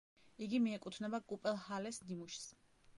იგი 0.45 0.61
მიეკუთვნება 0.67 1.21
კუპელჰალეს 1.29 2.05
ნიმუშს. 2.09 2.53